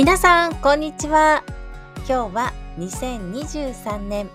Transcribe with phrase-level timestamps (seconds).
[0.00, 1.44] 皆さん、こんにちは。
[2.08, 4.30] 今日は2023年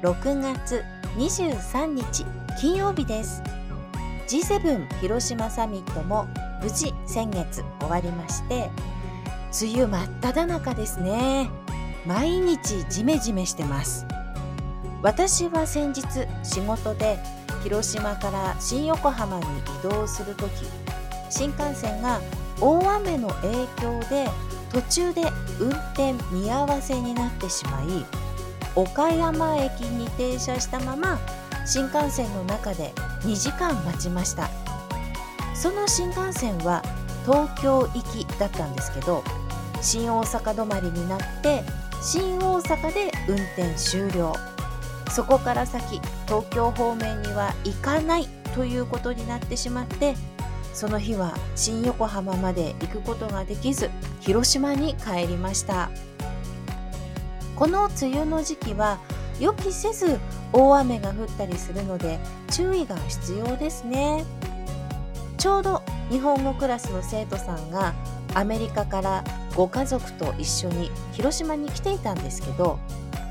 [0.00, 0.82] 6月
[1.18, 2.24] 23日
[2.58, 3.42] 金曜日です。
[4.28, 6.26] G7 広島サミットも
[6.62, 8.70] 無事先月終わりまして、
[9.62, 11.50] 梅雨真っ只中ですね。
[12.06, 14.06] 毎日ジメジメしてます。
[15.02, 16.02] 私は先日
[16.42, 17.18] 仕事で
[17.62, 19.44] 広島から新横浜に
[19.80, 20.64] 移動するとき、
[21.28, 22.22] 新幹線が
[22.58, 24.26] 大雨の影響で
[24.72, 25.22] 途中で
[25.58, 28.06] 運転見合わせになってしまい
[28.76, 31.18] 岡山駅に停車したまま
[31.66, 34.48] 新幹線の中で2時間待ちました。
[35.54, 36.82] その新幹線は
[37.26, 39.22] 東京行きだったんですけど
[39.82, 41.62] 新大阪止まりになって
[42.02, 44.32] 新大阪で運転終了。
[45.10, 50.14] そこから先東京方面には行かないということになってしまって
[50.72, 53.90] その日は新横浜まで行くことができず
[54.20, 55.90] 広島に帰りました。
[57.56, 58.98] この梅雨の時期は
[59.38, 60.18] 予期せず
[60.52, 62.18] 大雨が降ったりするので
[62.50, 64.24] 注意が必要ですね。
[65.36, 67.94] ちょうど日本語クラスの生徒さんが
[68.34, 72.78] アメリカからご家族と一緒に広島に来ていたんですけど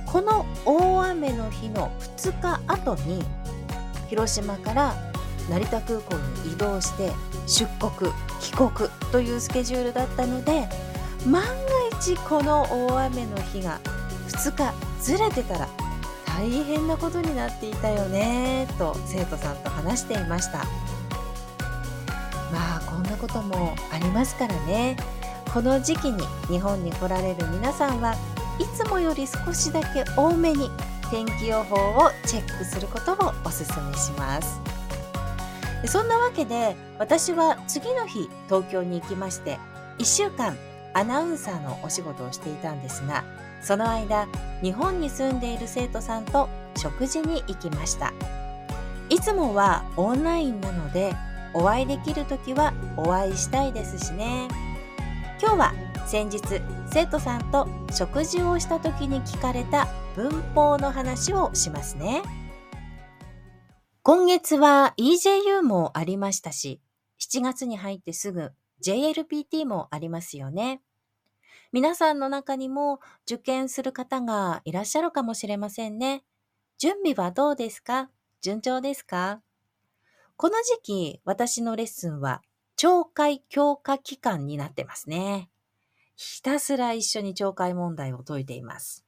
[0.06, 3.24] この大雨の日の2日後に
[4.10, 5.09] 広島から
[5.50, 7.12] 成田空港に移動して
[7.48, 10.68] 出国帰国というスケジュールだったので
[11.26, 11.50] 万が
[12.00, 13.80] 一この大雨の日が
[14.30, 15.68] 2日ずれてたら
[16.26, 20.60] 大変なことになっていたよねと生徒さんと話していました。
[22.52, 24.96] まあこんなこともありますからね。
[25.54, 30.70] この時期に日本に来られる皆さんはいつもより少しだけ多めに
[31.10, 34.69] 天気予報をチェックすることをおすすめします。
[35.88, 39.58] そんなわけで私は次の日東京に行きまして
[39.98, 40.58] 1週間
[40.94, 43.24] アナウンサーのお仕事をしていたんですが
[43.62, 44.28] その間
[44.62, 48.14] 日本に住んでいる生徒さんと食事に行きました。
[49.10, 51.16] いつもはオンラインなので
[51.54, 54.48] お会いできる時はお会いしたいですしね。
[55.42, 55.74] 今日は
[56.06, 56.42] 先日
[56.92, 62.22] 生徒さんと食事をした時に聞かれた文法の話をしますね。
[64.12, 66.82] 今月は EJU もありましたし
[67.20, 68.54] 7月に入ってすぐ
[68.84, 70.82] JLPT もありますよね。
[71.72, 76.24] 皆さんの中にも受験する方がいらっしゃるかもしれませんね。
[76.80, 78.10] 準備はどうですか？
[78.42, 79.44] 順調ですか？
[80.38, 82.42] この時期、私のレッスンは
[82.78, 85.52] 懲戒強化期間になってますね。
[86.16, 89.06] ひたすら一緒に懲戒問題を解いています。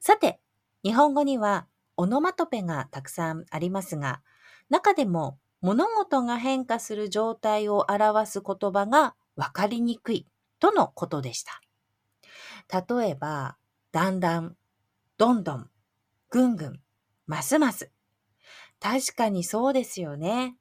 [0.00, 0.40] さて、
[0.82, 1.68] 日本語には
[2.00, 4.22] オノマトペがたくさんありますが、
[4.70, 10.26] 中でも物事が変化する状態を表す言葉がわかりにくい
[10.60, 11.60] とのことでした。
[12.88, 13.58] 例えば、
[13.92, 14.56] だんだん、
[15.18, 15.70] どんどん、
[16.30, 16.80] ぐんぐん、
[17.26, 17.90] ますます。
[18.80, 20.56] 確かにそうですよね。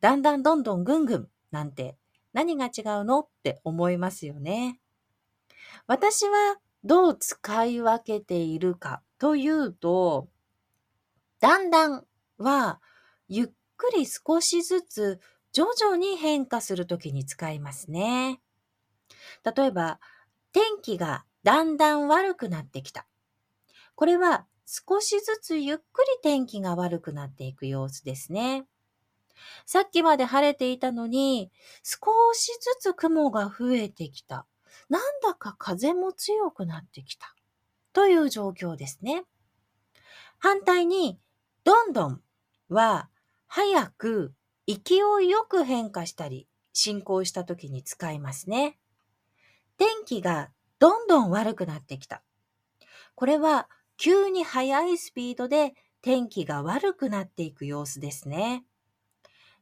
[0.00, 1.96] だんだんどんどんぐんぐんなんて
[2.32, 4.80] 何が違うのって思いますよね。
[5.86, 10.28] 私はどう使い分けているかというと、
[11.40, 12.04] だんだん
[12.38, 12.80] は
[13.28, 15.20] ゆっくり少しずつ
[15.52, 18.40] 徐々に変化するときに使いますね。
[19.44, 19.98] 例えば、
[20.52, 23.06] 天気がだんだん悪くなってきた。
[23.94, 28.66] これは少しずつゆっくり天気が悪くなっていく様子ですね。
[29.66, 31.50] さっきまで晴れていたのに、
[31.82, 31.98] 少
[32.34, 34.46] しずつ雲が増えてきた。
[34.88, 37.34] なんだか風も強くなってきた。
[37.92, 39.24] という状況ですね。
[40.38, 41.18] 反対に、
[41.64, 42.20] どんどん
[42.68, 43.08] は
[43.46, 44.34] 早く
[44.66, 48.78] 勢いよく変化したり進行した時に使いますね。
[49.76, 52.22] 天気がどんどん悪くなってきた。
[53.14, 58.64] これは急に速いスピードで天気が悪くなっていく様子ですね。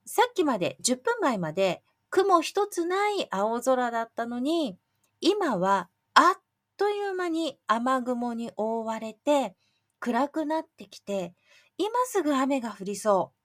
[0.05, 4.79] さっきまで10分前まで雲一つない青空だったのに
[5.21, 6.43] 今はあっ
[6.77, 9.57] という間に雨雲に覆われて
[9.99, 11.35] 暗くなってきて
[11.79, 13.39] 今すぐ雨が降りそう。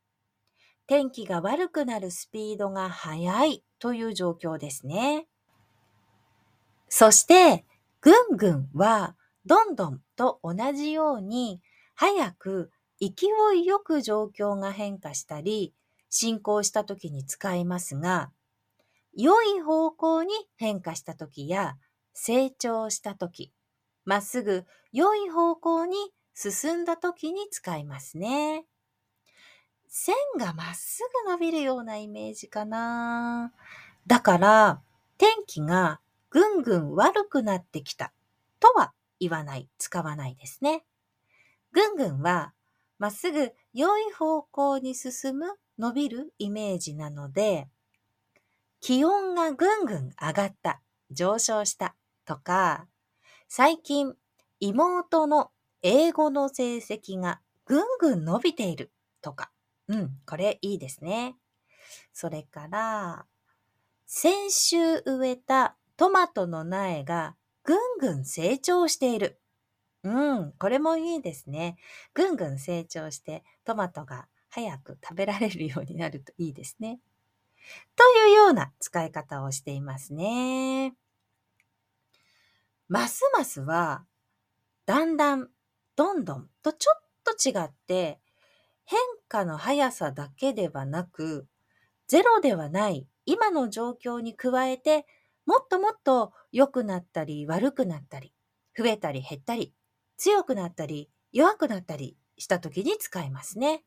[0.88, 5.28] 天気が悪くなるスピードが速いという状況ですね。
[6.90, 7.66] そして、
[8.02, 9.16] ぐんぐんは、
[9.46, 11.62] どんどんと同じように、
[11.96, 15.74] 早く勢いよく状況が変化したり、
[16.10, 18.32] 進行した時に使いますが、
[19.16, 21.76] 良い方向に変化した時や、
[22.14, 23.54] 成長した時、
[24.06, 25.98] まっすぐ良い方向に
[26.34, 28.66] 進んだ時に使いますね。
[29.88, 33.54] 線がまっすぐ伸びるようなイメージかな。
[34.08, 34.82] だから、
[35.18, 38.12] 天気がぐんぐん悪くなってきた
[38.60, 40.84] とは言わない、使わないですね。
[41.72, 42.54] ぐんぐんは、
[42.98, 45.46] まっすぐ良い方向に進む、
[45.78, 47.68] 伸びるイメージなので、
[48.80, 50.82] 気温がぐんぐん上がった、
[51.12, 51.96] 上昇した
[52.26, 52.88] とか、
[53.48, 54.16] 最近
[54.60, 55.52] 妹の
[55.84, 58.92] 英語の成績がぐんぐん伸びている
[59.22, 59.52] とか、
[59.88, 61.36] うん、これいいですね。
[62.14, 63.26] それから、
[64.06, 69.40] 先週植えたトマトの苗がぐんぐん成長している。
[70.04, 71.78] うん、これもいいですね。
[72.14, 77.00] ぐんぐん成長してトマトが早く食べられるようになるといいですね。
[77.96, 80.94] というような使い方をしていますね。
[82.90, 84.06] ますますは、
[84.86, 85.50] だんだん、
[85.96, 88.20] どんどんとちょっと違って、
[88.86, 91.48] 変化の速さだけではなく、
[92.08, 95.06] ゼロではない今の状況に加えて、
[95.46, 98.34] もっともっと良くなったり悪くなったり、
[98.78, 99.74] 増えたり減ったり、
[100.18, 103.84] 強くなったり弱くなったりした時に使えますね。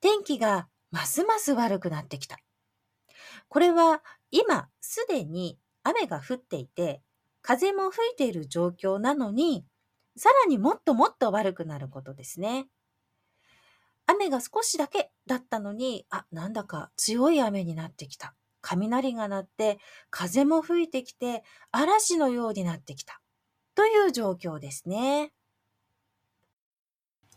[0.00, 2.38] 天気がますます悪くなってきた。
[3.48, 7.02] これは今すでに雨が降っていて、
[7.42, 9.64] 風も吹いている状況なのに、
[10.16, 12.68] さらにもっともっと悪くなることですね。
[14.06, 18.34] 雨が少しだけだったのに、あ、なんだか強い雨になってきた。
[18.60, 19.78] 雷が鳴って、
[20.10, 23.20] 風も吹いてきて、嵐のようになってきた。
[23.74, 25.32] という状況ですね。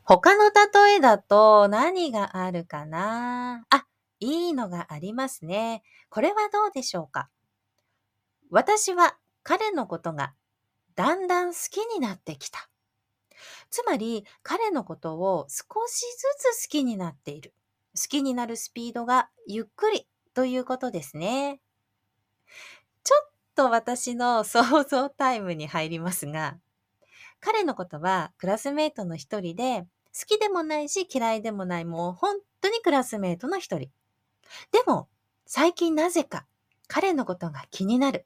[0.03, 3.65] 他の例えだと何があるかな？
[3.69, 3.85] あ、
[4.19, 5.83] いいのがありますね。
[6.09, 7.29] これはどうでしょうか？
[8.49, 10.33] 私は彼のことが
[10.95, 12.68] だんだん好きになってきた。
[13.69, 17.53] つまり彼のことを少しずつ好きになっている。
[17.95, 21.59] 好きになるスピードがゆっくりということですね。
[23.03, 26.57] ちょっと私の想像タイムに入りますが、
[27.39, 33.89] 彼のことはクラスメートの一人で、好きでもないし嫌いでもない、もう本当にクラスメートの一人。
[34.71, 35.07] でも、
[35.45, 36.45] 最近なぜか
[36.87, 38.25] 彼のことが気になる。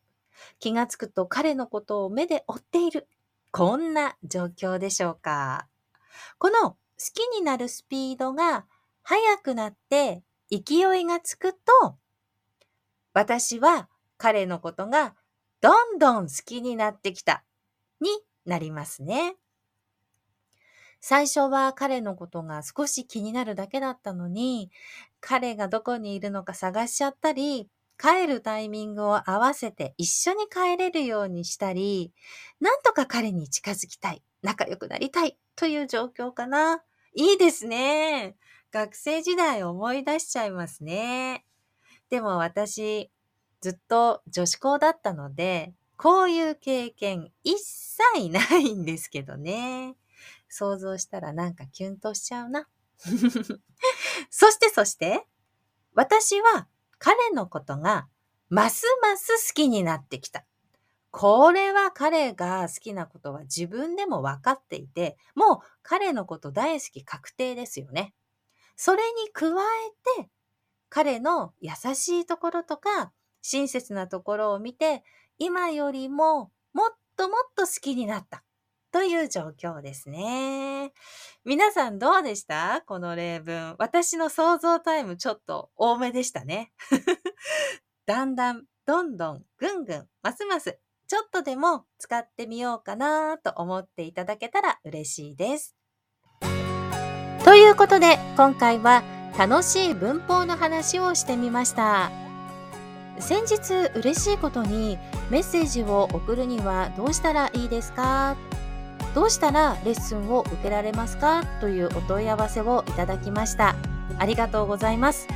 [0.59, 3.07] 気がつくと彼のことを目で追っている。
[3.55, 5.67] こんな状況でしょうか？
[6.39, 8.65] この好きになるスピードが
[9.03, 11.59] 速くなって勢いがつくと、
[13.13, 15.13] 私は彼のことが
[15.61, 17.43] どんどん好きになってきた
[18.01, 18.09] に
[18.43, 19.35] なりますね。
[20.99, 24.71] 最初は彼のことが少し気になるだけだったのに、
[25.19, 32.13] 彼がどこにいるのか探しちゃったり、帰るタイミングを合わせて一緒に帰れるようにしたり、
[32.59, 36.83] なんとか彼に近づきたい、仲良くなりたいという状況かな。
[37.15, 38.35] いいですね。
[38.71, 41.45] 学生時代思い出しちゃいますね。
[42.09, 43.11] でも私、
[43.61, 49.95] ずっと女子校だったので、こういう経験一切ないんですけどね。
[50.49, 52.67] 想像したらなんかキュンとしちゃうな。
[54.29, 55.25] そしてそして、
[55.93, 56.67] 私は
[57.03, 58.07] 彼のことが
[58.47, 60.45] ますます好きになってきた。
[61.11, 68.13] これは彼が好きなことは自分でも分かっていて、もう彼のこと大好き確定ですよね。
[68.77, 70.29] それに加えて、
[70.87, 73.11] 彼の優しいところとか、
[73.41, 75.03] 親切なところを見て、
[75.39, 78.45] 今よりももっともっと好きになった。
[78.93, 80.93] という状況ですね。
[81.45, 82.83] 皆さんどうでした？
[82.85, 83.75] この例文。
[83.77, 86.71] 私の想像タイムちょっと多めでしたね。
[88.07, 95.75] だんだん、どんどん、ぐんぐん、ますます、ちょっとでも使ってみようかなと思っていただけたら嬉しいです。
[97.43, 99.03] ということで、今回は
[99.37, 102.09] 楽しい文法の話をしてみました。
[103.19, 104.97] 先日嬉しいことに
[105.29, 108.37] メッセージを送るにはどうしたらいいですか？
[109.13, 113.75] どうしたらレッスンを受けられますかというお問い合わせをいただきました。
[114.17, 115.27] ありがとうございます。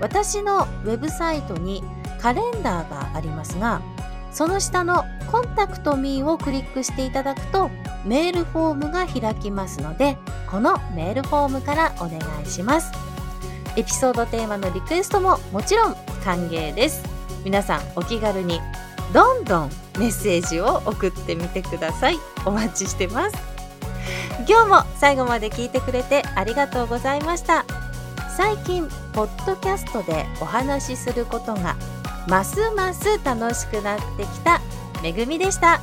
[0.00, 1.82] 私のウェブサイトに
[2.20, 3.80] カレンダーがありますが、
[4.32, 7.70] その下のコンタクトミーをクリックしていただくと
[8.04, 10.16] メールフォームが開きますので、
[10.50, 12.92] このメールフォームからお願いします。
[13.76, 17.02] エピソードテーマのリクエストももちろん歓迎です。
[17.44, 18.60] 皆さんお気軽に
[19.12, 22.16] どんどんメッセージを送ってみてください。
[22.46, 23.36] お待ちしてます。
[24.48, 27.64] 今日も最後まで聞いてくれてありがとうございました。
[28.36, 31.76] 最近ポッドキャストでお話しすることが
[32.28, 34.60] ますます楽しくなってきた
[35.02, 35.80] めぐみでした。